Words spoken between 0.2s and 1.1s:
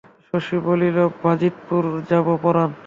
শশী বলিল,